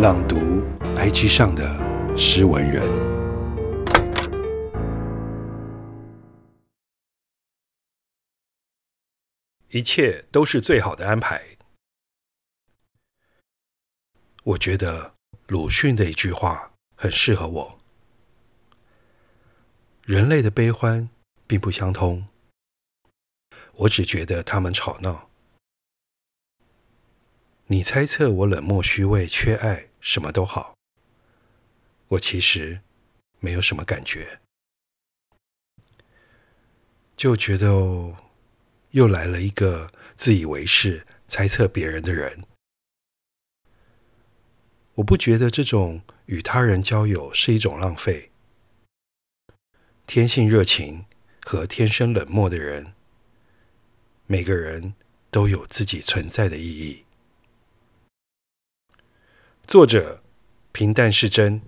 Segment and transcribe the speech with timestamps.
[0.00, 0.62] 朗读
[0.96, 2.82] IG 上的诗文人，
[9.68, 11.58] 一切都是最好的安排。
[14.44, 15.16] 我觉得
[15.48, 17.78] 鲁迅的一句话很适合我：
[20.04, 21.10] 人类的悲欢
[21.46, 22.26] 并不相通，
[23.74, 25.28] 我只觉得他们吵闹。
[27.66, 30.74] 你猜测我冷漠、虚伪、缺爱，什么都好。
[32.08, 32.80] 我其实
[33.38, 34.40] 没有什么感觉，
[37.16, 38.16] 就觉得哦，
[38.90, 42.44] 又来了一个自以为是、猜测别人的人。
[44.94, 48.30] 我不觉得这种与他人交友是一种浪费。
[50.06, 51.06] 天性热情
[51.44, 52.94] 和天生冷漠的人，
[54.26, 54.94] 每个人
[55.30, 57.04] 都有自己存在的意义。
[59.70, 60.20] 作者：
[60.72, 61.62] 平淡是真。